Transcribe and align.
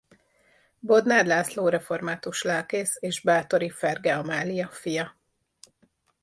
Bodnár 0.79 1.25
László 1.25 1.69
református 1.69 2.41
lelkész 2.43 2.97
és 2.99 3.21
bátori 3.21 3.69
Ferge 3.69 4.17
Amália 4.17 4.67
fia. 4.69 5.17